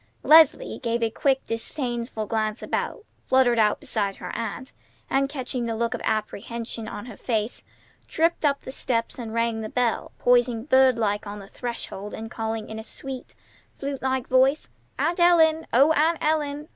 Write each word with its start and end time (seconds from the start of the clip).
Leslie 0.23 0.79
gave 0.81 1.03
a 1.03 1.11
quick, 1.11 1.45
disdainful 1.45 2.25
glance 2.25 2.63
about, 2.63 3.05
fluttered 3.27 3.59
out 3.59 3.79
beside 3.79 4.15
her 4.15 4.35
aunt, 4.35 4.73
and, 5.11 5.29
catching 5.29 5.67
the 5.67 5.75
look 5.75 5.93
of 5.93 6.01
apprehension 6.03 6.87
on 6.87 7.05
her 7.05 7.15
face, 7.15 7.61
tripped 8.07 8.43
up 8.43 8.61
the 8.61 8.71
steps 8.71 9.19
and 9.19 9.31
rang 9.31 9.61
the 9.61 9.69
bell, 9.69 10.11
poising 10.17 10.63
bird 10.65 10.97
like 10.97 11.27
on 11.27 11.37
the 11.37 11.47
threshold 11.47 12.15
and 12.15 12.31
calling 12.31 12.67
in 12.67 12.79
a 12.79 12.83
sweet, 12.83 13.35
flute 13.77 14.01
like 14.01 14.27
voice: 14.27 14.69
"Aunt 14.97 15.19
Ellen! 15.19 15.67
O 15.71 15.93
Aunt 15.93 16.17
Ellen! 16.19 16.67